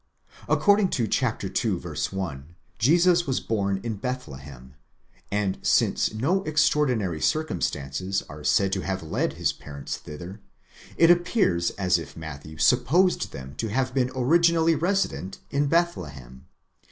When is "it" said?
10.97-11.11